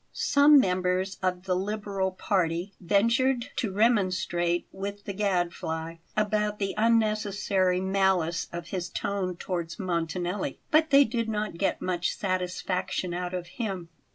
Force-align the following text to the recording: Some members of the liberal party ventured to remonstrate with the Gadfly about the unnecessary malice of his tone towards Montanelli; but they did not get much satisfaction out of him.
Some 0.13 0.59
members 0.59 1.19
of 1.21 1.43
the 1.43 1.55
liberal 1.55 2.09
party 2.13 2.73
ventured 2.81 3.51
to 3.57 3.71
remonstrate 3.71 4.65
with 4.71 5.03
the 5.05 5.13
Gadfly 5.13 5.97
about 6.17 6.57
the 6.57 6.73
unnecessary 6.75 7.79
malice 7.79 8.47
of 8.51 8.69
his 8.69 8.89
tone 8.89 9.35
towards 9.37 9.77
Montanelli; 9.77 10.57
but 10.71 10.89
they 10.89 11.03
did 11.03 11.29
not 11.29 11.59
get 11.59 11.83
much 11.83 12.15
satisfaction 12.17 13.13
out 13.13 13.35
of 13.35 13.45
him. 13.45 13.89